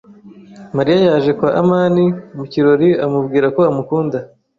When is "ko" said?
3.55-3.61